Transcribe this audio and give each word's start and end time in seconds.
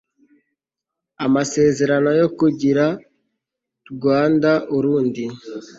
amasezerano 1.25 2.09
yo 2.21 2.27
kugira 2.37 2.85
rwanda-urundi 3.91 5.23